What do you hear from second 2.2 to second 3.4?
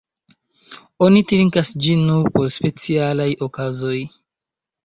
por specialaj